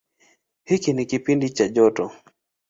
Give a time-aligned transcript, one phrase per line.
[0.63, 2.11] Hiki ni kipindi cha joto.